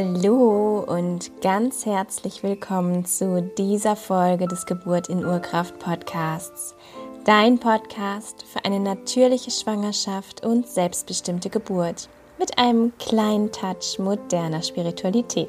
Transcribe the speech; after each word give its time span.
Hallo 0.00 0.84
und 0.86 1.42
ganz 1.42 1.84
herzlich 1.84 2.44
willkommen 2.44 3.04
zu 3.04 3.42
dieser 3.58 3.96
Folge 3.96 4.46
des 4.46 4.64
Geburt 4.64 5.08
in 5.08 5.24
Urkraft 5.24 5.76
Podcasts. 5.80 6.76
Dein 7.24 7.58
Podcast 7.58 8.44
für 8.44 8.64
eine 8.64 8.78
natürliche 8.78 9.50
Schwangerschaft 9.50 10.46
und 10.46 10.68
selbstbestimmte 10.68 11.50
Geburt 11.50 12.08
mit 12.38 12.58
einem 12.58 12.92
kleinen 12.98 13.50
Touch 13.50 13.98
moderner 13.98 14.62
Spiritualität. 14.62 15.48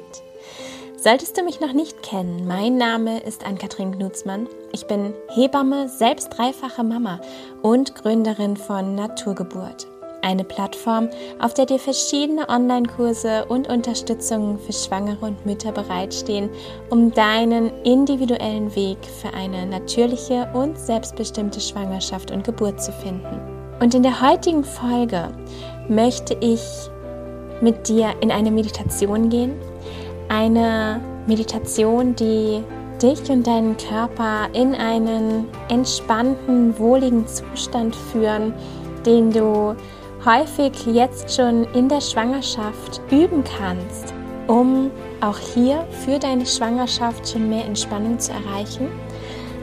Solltest 0.96 1.38
du 1.38 1.44
mich 1.44 1.60
noch 1.60 1.72
nicht 1.72 2.02
kennen, 2.02 2.48
mein 2.48 2.76
Name 2.76 3.20
ist 3.20 3.46
Ann-Kathrin 3.46 3.92
Knutzmann. 3.92 4.48
Ich 4.72 4.84
bin 4.88 5.14
Hebamme, 5.28 5.88
selbst 5.88 6.28
dreifache 6.30 6.82
Mama 6.82 7.20
und 7.62 7.94
Gründerin 7.94 8.56
von 8.56 8.96
Naturgeburt 8.96 9.86
eine 10.22 10.44
Plattform, 10.44 11.08
auf 11.38 11.54
der 11.54 11.66
dir 11.66 11.78
verschiedene 11.78 12.48
Online-Kurse 12.48 13.44
und 13.46 13.68
Unterstützungen 13.68 14.58
für 14.58 14.72
Schwangere 14.72 15.26
und 15.26 15.46
Mütter 15.46 15.72
bereitstehen, 15.72 16.50
um 16.90 17.12
deinen 17.12 17.70
individuellen 17.84 18.74
Weg 18.74 18.98
für 19.04 19.32
eine 19.34 19.66
natürliche 19.66 20.48
und 20.54 20.78
selbstbestimmte 20.78 21.60
Schwangerschaft 21.60 22.30
und 22.30 22.44
Geburt 22.44 22.82
zu 22.82 22.92
finden. 22.92 23.40
Und 23.80 23.94
in 23.94 24.02
der 24.02 24.20
heutigen 24.20 24.64
Folge 24.64 25.28
möchte 25.88 26.36
ich 26.40 26.62
mit 27.60 27.88
dir 27.88 28.14
in 28.20 28.30
eine 28.30 28.50
Meditation 28.50 29.28
gehen. 29.28 29.54
Eine 30.28 31.00
Meditation, 31.26 32.14
die 32.14 32.62
dich 33.02 33.30
und 33.30 33.46
deinen 33.46 33.76
Körper 33.76 34.48
in 34.52 34.74
einen 34.74 35.48
entspannten, 35.68 36.78
wohligen 36.78 37.26
Zustand 37.26 37.96
führen, 37.96 38.54
den 39.06 39.30
du 39.30 39.74
häufig 40.24 40.86
jetzt 40.86 41.34
schon 41.34 41.64
in 41.72 41.88
der 41.88 42.00
Schwangerschaft 42.00 43.00
üben 43.10 43.42
kannst, 43.58 44.12
um 44.46 44.90
auch 45.20 45.38
hier 45.38 45.86
für 46.04 46.18
deine 46.18 46.44
Schwangerschaft 46.44 47.28
schon 47.28 47.48
mehr 47.48 47.64
Entspannung 47.64 48.18
zu 48.18 48.32
erreichen, 48.32 48.88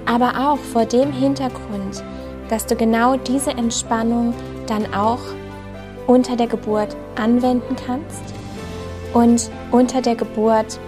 aber 0.05 0.49
auch 0.49 0.58
vor 0.58 0.86
dem 0.86 1.11
Hintergrund, 1.11 2.03
dass 2.49 2.66
du 2.66 2.75
genau 2.75 3.17
diese 3.17 3.52
Entspannung 3.52 4.33
dann 4.67 4.94
auch 4.94 5.19
unter 6.08 6.36
der 6.36 6.47
Geburt 6.47 6.95
anwenden 7.16 7.75
kannst 7.86 8.23
und 9.14 9.49
unter 9.71 10.02
der 10.02 10.16
Geburt 10.16 10.80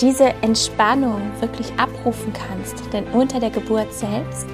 diese 0.00 0.34
Entspannung 0.42 1.20
wirklich 1.40 1.72
abrufen 1.78 2.32
kannst. 2.32 2.92
Denn 2.92 3.04
unter 3.12 3.38
der 3.38 3.50
Geburt 3.50 3.92
selbst 3.92 4.46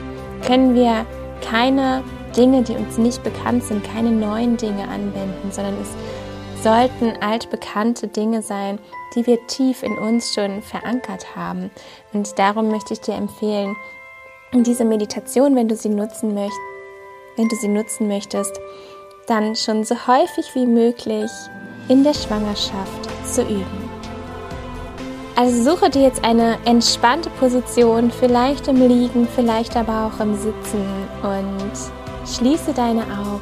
können 0.46 0.74
wir 0.74 1.06
keine 1.40 2.02
Dinge, 2.36 2.62
die 2.62 2.74
uns 2.74 2.98
nicht 2.98 3.22
bekannt 3.22 3.64
sind, 3.64 3.84
keine 3.84 4.10
neuen 4.10 4.56
Dinge 4.56 4.88
anwenden, 4.88 5.50
sondern 5.50 5.74
es 5.80 6.62
sollten 6.62 7.12
altbekannte 7.22 8.08
Dinge 8.08 8.42
sein, 8.42 8.78
die 9.14 9.26
wir 9.26 9.46
tief 9.46 9.82
in 9.82 9.96
uns 9.98 10.34
schon 10.34 10.62
verankert 10.62 11.34
haben. 11.34 11.70
Und 12.12 12.38
darum 12.38 12.68
möchte 12.68 12.92
ich 12.92 13.00
dir 13.00 13.14
empfehlen, 13.14 13.76
diese 14.52 14.84
Meditation, 14.84 15.54
wenn 15.54 15.68
du 15.68 15.76
sie 15.76 15.88
nutzen 15.88 16.34
möchtest, 16.34 16.60
wenn 17.36 17.48
du 17.48 17.56
sie 17.56 17.68
nutzen 17.68 18.08
möchtest, 18.08 18.60
dann 19.26 19.54
schon 19.54 19.84
so 19.84 19.94
häufig 20.06 20.54
wie 20.54 20.66
möglich 20.66 21.30
in 21.88 22.04
der 22.04 22.14
Schwangerschaft 22.14 23.08
zu 23.26 23.42
üben. 23.42 23.90
Also 25.36 25.70
suche 25.70 25.88
dir 25.88 26.02
jetzt 26.02 26.24
eine 26.24 26.58
entspannte 26.66 27.30
Position, 27.30 28.10
vielleicht 28.10 28.68
im 28.68 28.76
Liegen, 28.86 29.26
vielleicht 29.34 29.76
aber 29.76 30.12
auch 30.12 30.20
im 30.20 30.34
Sitzen 30.34 30.84
und 31.22 31.99
Schließe 32.26 32.72
deine 32.72 33.02
Augen 33.02 33.40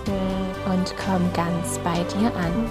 und 0.72 0.94
komm 1.04 1.32
ganz 1.34 1.78
bei 1.84 2.02
dir 2.04 2.34
an. 2.34 2.66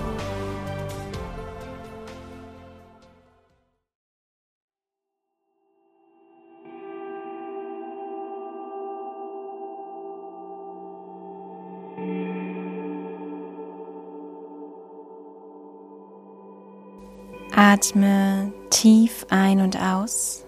Atme 17.56 18.54
tief 18.70 19.26
ein 19.30 19.62
und 19.62 19.80
aus. 19.80 20.47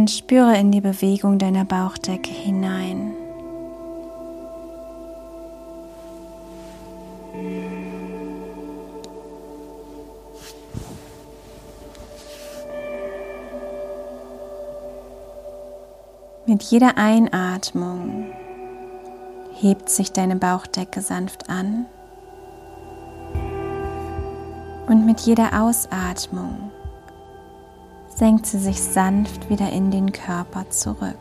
Und 0.00 0.10
spüre 0.10 0.56
in 0.56 0.72
die 0.72 0.80
Bewegung 0.80 1.38
deiner 1.38 1.66
Bauchdecke 1.66 2.30
hinein. 2.30 3.12
Mit 16.46 16.62
jeder 16.62 16.96
Einatmung 16.96 18.32
hebt 19.52 19.90
sich 19.90 20.12
deine 20.12 20.36
Bauchdecke 20.36 21.02
sanft 21.02 21.50
an 21.50 21.84
und 24.86 25.04
mit 25.04 25.20
jeder 25.20 25.62
Ausatmung 25.62 26.69
senkt 28.20 28.44
sie 28.44 28.58
sich 28.58 28.82
sanft 28.82 29.48
wieder 29.48 29.72
in 29.72 29.90
den 29.90 30.12
Körper 30.12 30.68
zurück. 30.68 31.16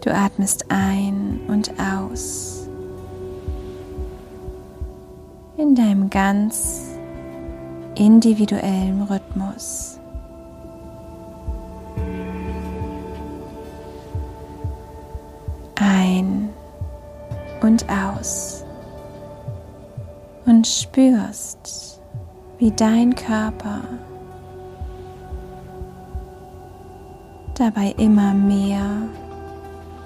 Du 0.00 0.14
atmest 0.14 0.70
ein 0.70 1.40
und 1.48 1.70
aus 1.78 2.66
in 5.58 5.74
deinem 5.74 6.08
ganz 6.08 6.96
individuellen 7.94 9.02
Rhythmus. 9.02 10.00
Ein 15.74 16.48
und 17.60 17.84
aus 17.90 18.55
spürst, 20.66 22.00
wie 22.58 22.70
dein 22.70 23.14
Körper 23.14 23.82
dabei 27.54 27.94
immer 27.96 28.34
mehr 28.34 29.08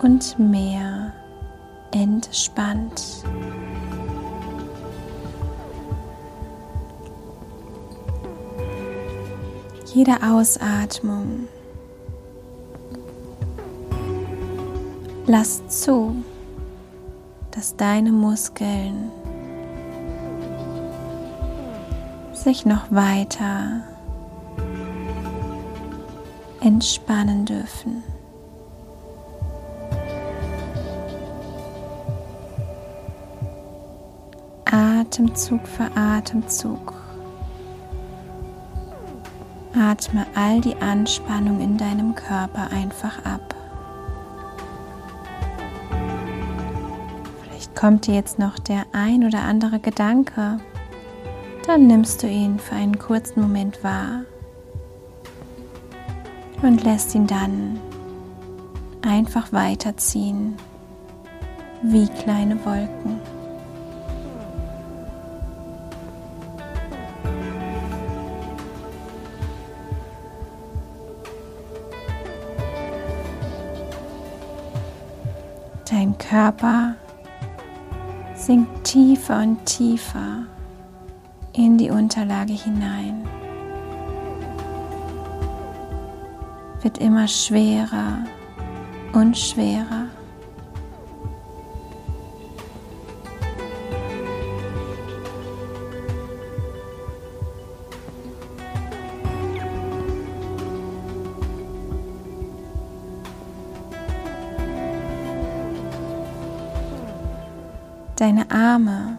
und 0.02 0.38
mehr 0.38 1.12
entspannt. 1.92 3.24
Jede 9.92 10.22
Ausatmung 10.22 11.48
lass 15.26 15.66
zu, 15.68 16.14
dass 17.50 17.74
deine 17.76 18.12
Muskeln 18.12 19.10
sich 22.40 22.64
noch 22.64 22.90
weiter 22.90 23.82
entspannen 26.60 27.44
dürfen. 27.44 28.02
Atemzug 34.64 35.66
für 35.66 35.90
Atemzug. 35.96 36.94
Atme 39.74 40.26
all 40.34 40.60
die 40.60 40.76
Anspannung 40.76 41.60
in 41.60 41.76
deinem 41.76 42.14
Körper 42.14 42.70
einfach 42.72 43.24
ab. 43.24 43.54
Vielleicht 47.42 47.74
kommt 47.76 48.06
dir 48.06 48.14
jetzt 48.14 48.38
noch 48.38 48.58
der 48.58 48.84
ein 48.92 49.24
oder 49.24 49.40
andere 49.40 49.78
Gedanke, 49.78 50.58
dann 51.66 51.86
nimmst 51.86 52.22
du 52.22 52.26
ihn 52.26 52.58
für 52.58 52.74
einen 52.74 52.98
kurzen 52.98 53.40
Moment 53.42 53.82
wahr 53.84 54.22
und 56.62 56.84
lässt 56.84 57.14
ihn 57.14 57.26
dann 57.26 57.78
einfach 59.02 59.52
weiterziehen 59.52 60.56
wie 61.82 62.06
kleine 62.08 62.62
Wolken. 62.64 63.20
Dein 75.90 76.16
Körper 76.18 76.94
sinkt 78.36 78.84
tiefer 78.84 79.40
und 79.40 79.64
tiefer 79.66 80.46
in 81.52 81.78
die 81.78 81.90
Unterlage 81.90 82.52
hinein. 82.52 83.26
wird 86.82 86.98
immer 86.98 87.28
schwerer 87.28 88.24
und 89.12 89.36
schwerer. 89.36 90.06
Deine 108.16 108.50
Arme 108.50 109.16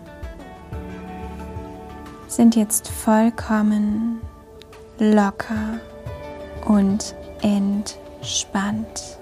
sind 2.31 2.55
jetzt 2.55 2.87
vollkommen 2.87 4.21
locker 4.99 5.79
und 6.65 7.13
entspannt. 7.41 9.17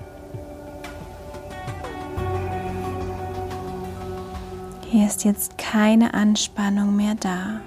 Hier 4.85 5.07
ist 5.07 5.23
jetzt 5.23 5.57
keine 5.57 6.13
Anspannung 6.13 6.95
mehr 6.95 7.15
da. 7.19 7.61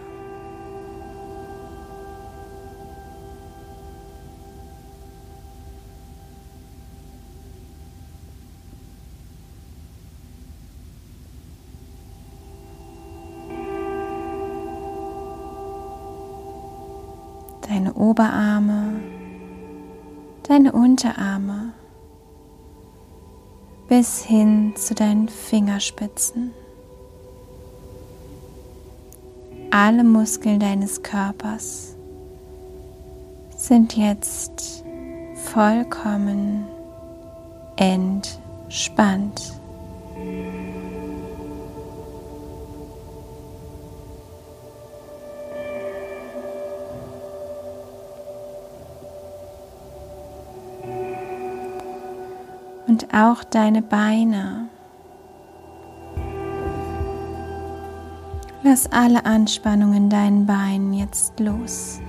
Deine 17.82 17.94
Oberarme, 17.94 19.00
deine 20.46 20.70
Unterarme 20.72 21.72
bis 23.88 24.22
hin 24.22 24.74
zu 24.76 24.94
deinen 24.94 25.28
Fingerspitzen. 25.28 26.52
Alle 29.70 30.04
Muskeln 30.04 30.60
deines 30.60 31.02
Körpers 31.02 31.96
sind 33.56 33.96
jetzt 33.96 34.84
vollkommen 35.52 36.64
entspannt. 37.76 39.54
Und 52.92 53.14
auch 53.14 53.42
deine 53.42 53.80
Beine. 53.80 54.68
Lass 58.62 58.92
alle 58.92 59.24
Anspannung 59.24 59.94
in 59.94 60.10
deinen 60.10 60.44
Beinen 60.44 60.92
jetzt 60.92 61.40
los. 61.40 62.00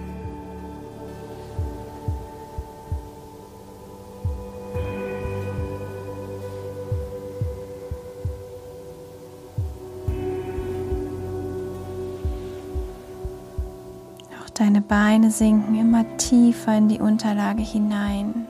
Auch 14.37 14.49
deine 14.49 14.81
Beine 14.81 15.31
sinken 15.31 15.79
immer 15.79 16.03
tiefer 16.17 16.77
in 16.77 16.89
die 16.89 16.99
Unterlage 16.99 17.63
hinein. 17.63 18.42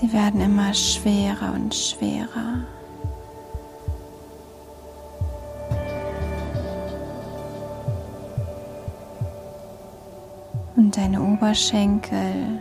Sie 0.00 0.12
werden 0.12 0.42
immer 0.42 0.74
schwerer 0.74 1.54
und 1.54 1.74
schwerer. 1.74 2.66
Und 10.76 10.94
deine 10.98 11.22
Oberschenkel, 11.22 12.60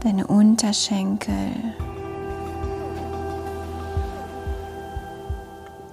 deine 0.00 0.26
Unterschenkel, 0.26 1.52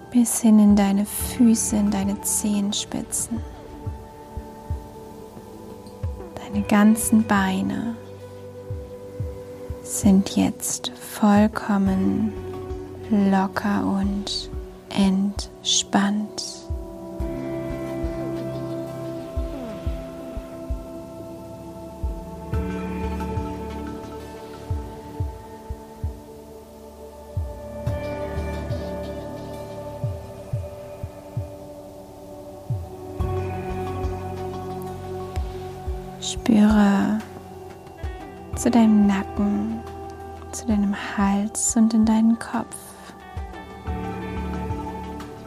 bis 0.10 0.42
hin 0.42 0.58
in 0.58 0.76
deine 0.76 1.06
Füße, 1.06 1.76
in 1.76 1.92
deine 1.92 2.20
Zehenspitzen, 2.22 3.40
deine 6.36 6.64
ganzen 6.64 7.24
Beine 7.28 7.96
sind 10.00 10.36
jetzt 10.36 10.92
vollkommen 11.00 12.34
locker 13.10 13.86
und 13.86 14.50
entspannt. 14.90 16.25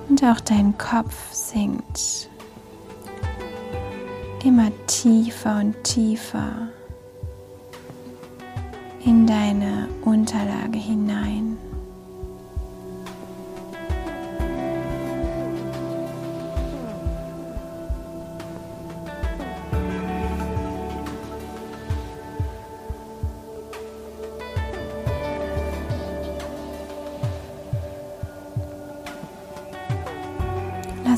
Und 0.09 0.25
auch 0.25 0.41
dein 0.41 0.77
Kopf 0.79 1.33
sinkt 1.33 2.31
immer 4.45 4.71
tiefer 4.87 5.59
und 5.61 5.83
tiefer 5.85 6.69
in 9.05 9.27
deine 9.27 9.89
Unterlage 10.05 10.79
hinein. 10.79 11.59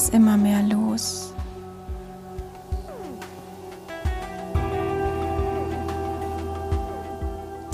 Lass 0.01 0.09
immer 0.09 0.39
mehr 0.39 0.63
los. 0.63 1.35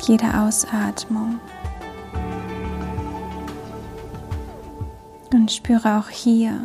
Jede 0.02 0.26
Ausatmung. 0.36 1.38
Und 5.32 5.52
spüre 5.52 5.98
auch 5.98 6.08
hier 6.08 6.58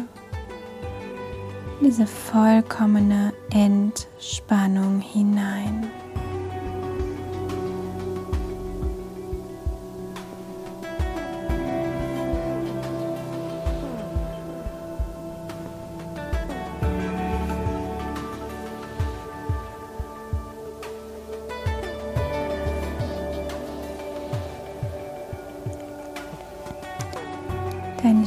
diese 1.79 2.07
vollkommene 2.07 3.31
Entspannung 3.51 4.99
hinein. 4.99 5.87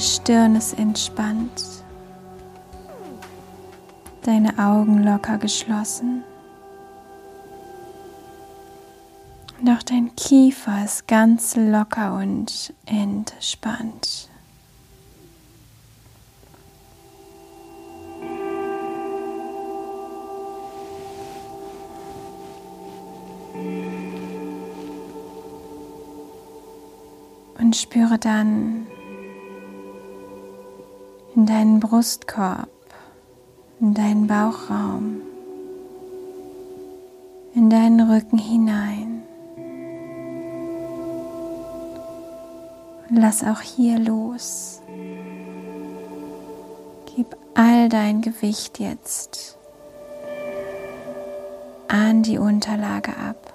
Stirn 0.04 0.56
ist 0.56 0.78
entspannt, 0.78 1.64
deine 4.23 4.58
Augen 4.58 5.02
locker 5.02 5.38
geschlossen 5.38 6.25
auch 9.68 9.82
dein 9.82 10.14
Kiefer 10.14 10.84
ist 10.84 11.08
ganz 11.08 11.56
locker 11.56 12.16
und 12.16 12.75
entspannt. 12.87 14.28
Und 27.58 27.76
spüre 27.76 28.18
dann, 28.18 28.87
in 31.34 31.46
deinen 31.46 31.80
Brustkorb, 31.80 32.68
in 33.80 33.94
deinen 33.94 34.26
Bauchraum, 34.26 35.22
in 37.54 37.64
in 37.64 37.70
deinen 37.70 38.10
Rücken 38.10 38.36
hinein. 38.36 39.22
Lass 43.10 43.44
auch 43.44 43.60
hier 43.60 43.98
los. 43.98 44.82
Gib 47.14 47.36
all 47.54 47.88
dein 47.88 48.20
Gewicht 48.20 48.80
jetzt 48.80 49.56
an 51.88 52.22
die 52.22 52.38
Unterlage 52.38 53.16
ab. 53.16 53.53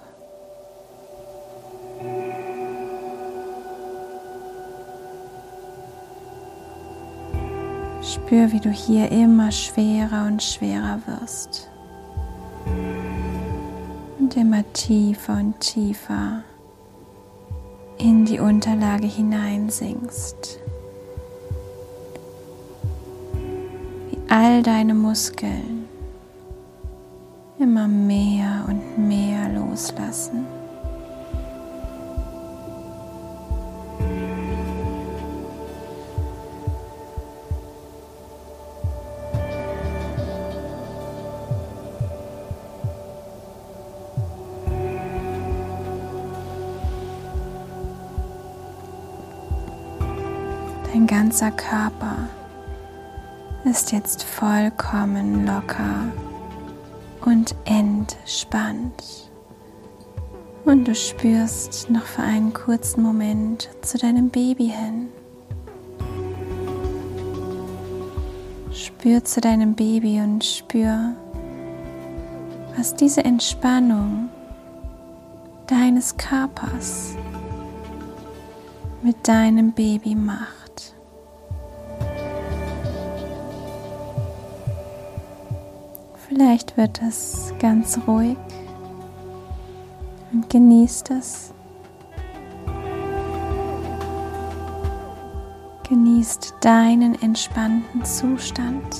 Spür, 8.29 8.51
wie 8.51 8.59
du 8.59 8.69
hier 8.69 9.11
immer 9.11 9.51
schwerer 9.51 10.27
und 10.27 10.43
schwerer 10.43 10.99
wirst. 11.07 11.67
Und 14.19 14.37
immer 14.37 14.61
tiefer 14.73 15.33
und 15.33 15.59
tiefer 15.59 16.43
in 17.97 18.25
die 18.25 18.39
Unterlage 18.39 19.07
hineinsinkst. 19.07 20.59
Wie 24.11 24.31
all 24.31 24.61
deine 24.61 24.93
Muskeln 24.93 25.87
immer 27.57 27.87
mehr 27.87 28.63
und 28.67 29.07
mehr 29.07 29.49
loslassen. 29.49 30.45
Ganzer 51.29 51.51
Körper 51.51 52.27
ist 53.63 53.91
jetzt 53.91 54.23
vollkommen 54.23 55.45
locker 55.45 56.11
und 57.23 57.53
entspannt. 57.65 59.29
Und 60.65 60.87
du 60.87 60.95
spürst 60.95 61.87
noch 61.91 62.01
für 62.01 62.23
einen 62.23 62.51
kurzen 62.51 63.03
Moment 63.03 63.69
zu 63.83 63.99
deinem 63.99 64.31
Baby 64.31 64.73
hin. 64.75 65.09
Spür 68.71 69.23
zu 69.23 69.39
deinem 69.39 69.75
Baby 69.75 70.21
und 70.21 70.43
spür, 70.43 71.13
was 72.75 72.95
diese 72.95 73.23
Entspannung 73.23 74.29
deines 75.67 76.17
Körpers 76.17 77.13
mit 79.03 79.27
deinem 79.27 79.73
Baby 79.73 80.15
macht. 80.15 80.68
Vielleicht 86.39 86.77
wird 86.77 87.01
es 87.01 87.53
ganz 87.59 87.99
ruhig 88.07 88.37
und 90.31 90.49
genießt 90.49 91.11
es. 91.11 91.53
Genießt 95.89 96.55
deinen 96.61 97.21
entspannten 97.21 98.05
Zustand. 98.05 98.95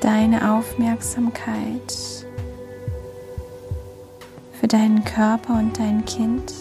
Deine 0.00 0.52
Aufmerksamkeit 0.52 1.96
für 4.52 4.68
deinen 4.68 5.02
Körper 5.02 5.54
und 5.54 5.76
dein 5.76 6.04
Kind. 6.04 6.54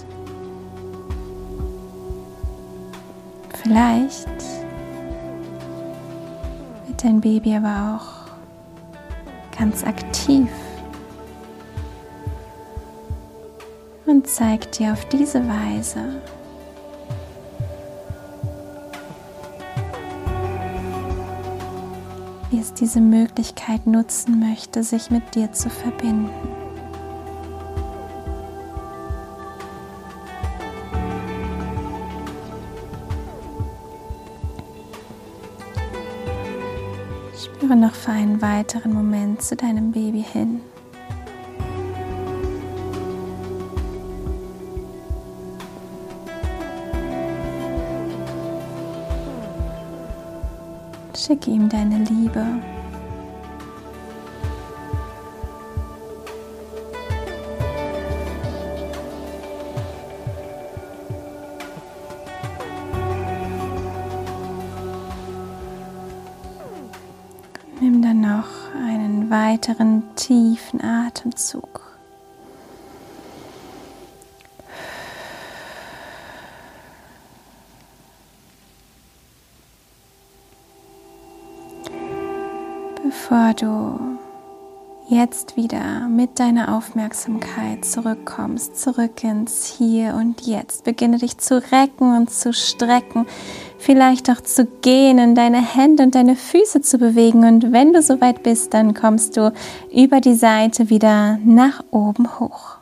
Vielleicht 3.61 4.34
dein 7.05 7.21
Baby 7.21 7.55
aber 7.55 7.99
auch 7.99 9.55
ganz 9.55 9.83
aktiv 9.83 10.49
und 14.07 14.27
zeigt 14.27 14.79
dir 14.79 14.93
auf 14.93 15.05
diese 15.09 15.47
Weise, 15.47 16.19
wie 22.49 22.59
es 22.59 22.73
diese 22.73 23.01
Möglichkeit 23.01 23.85
nutzen 23.85 24.39
möchte, 24.39 24.81
sich 24.81 25.11
mit 25.11 25.35
dir 25.35 25.51
zu 25.51 25.69
verbinden. 25.69 26.64
Spüre 37.65 37.79
noch 37.79 37.95
für 37.95 38.11
einen 38.11 38.43
weiteren 38.43 38.93
Moment 38.93 39.41
zu 39.41 39.55
deinem 39.55 39.91
Baby 39.91 40.21
hin. 40.21 40.61
Schicke 51.17 51.49
ihm 51.49 51.67
deine 51.67 52.03
Liebe. 52.03 52.45
Nimm 67.85 68.01
dann 68.01 68.21
noch 68.21 68.47
einen 68.83 69.29
weiteren 69.29 70.01
tiefen 70.15 70.81
Atemzug. 70.81 71.81
Bevor 83.03 83.53
du 83.53 83.99
jetzt 85.07 85.55
wieder 85.55 86.07
mit 86.07 86.39
deiner 86.39 86.75
Aufmerksamkeit 86.75 87.85
zurückkommst, 87.85 88.81
zurück 88.81 89.23
ins 89.23 89.67
Hier 89.67 90.15
und 90.15 90.41
Jetzt. 90.41 90.85
Beginne 90.85 91.19
dich 91.19 91.37
zu 91.37 91.61
recken 91.71 92.17
und 92.17 92.31
zu 92.31 92.51
strecken, 92.51 93.27
vielleicht 93.85 94.31
auch 94.31 94.41
zu 94.41 94.65
gehen, 94.81 95.35
deine 95.35 95.61
Hände 95.61 96.03
und 96.03 96.15
deine 96.15 96.35
Füße 96.35 96.81
zu 96.81 96.97
bewegen. 96.97 97.45
Und 97.45 97.71
wenn 97.71 97.93
du 97.93 98.01
soweit 98.01 98.41
bist, 98.41 98.73
dann 98.73 98.95
kommst 98.95 99.37
du 99.37 99.53
über 99.93 100.21
die 100.21 100.33
Seite 100.33 100.89
wieder 100.89 101.37
nach 101.45 101.83
oben 101.91 102.39
hoch. 102.39 102.77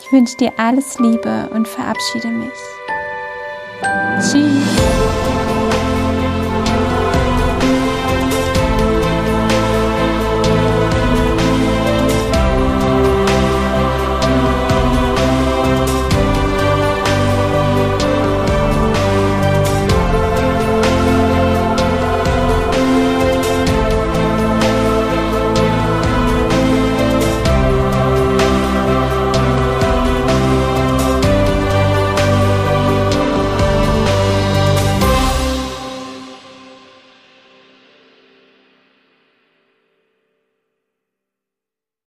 Ich 0.00 0.12
wünsche 0.12 0.36
dir 0.36 0.52
alles 0.58 0.98
Liebe 0.98 1.48
und 1.54 1.66
verabschiede 1.66 2.28
mich. 2.28 2.52
Tschüss. 4.20 5.03